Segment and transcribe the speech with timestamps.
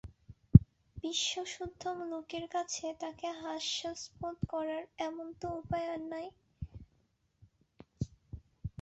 [1.03, 6.27] বিশ্বসুদ্ধ লোকের কাছে তাকে হাস্যাস্পদ করবার এমন তো উপায় আর নেই।